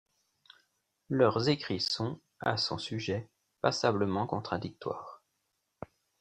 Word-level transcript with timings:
Leurs 1.09 1.47
écrits 1.49 1.79
sont, 1.79 2.19
à 2.39 2.57
son 2.57 2.79
sujet, 2.79 3.29
passablement 3.61 4.25
contradictoires. 4.25 5.21